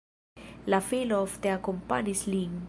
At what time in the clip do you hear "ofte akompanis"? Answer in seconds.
1.27-2.27